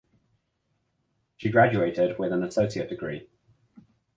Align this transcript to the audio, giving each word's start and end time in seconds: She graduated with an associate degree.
She 1.37 1.51
graduated 1.51 2.17
with 2.17 2.31
an 2.33 2.41
associate 2.43 2.89
degree. 2.89 3.29